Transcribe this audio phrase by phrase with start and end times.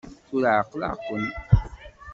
[0.27, 1.25] Tura ɛeqleɣ-ken!